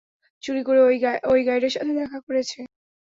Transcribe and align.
চুরি 0.43 0.61
করে 0.67 0.79
ঐ 1.25 1.35
গাইডের 1.47 1.73
সাথে 1.75 1.93
দেখা 1.99 2.17
করেছ। 2.25 2.51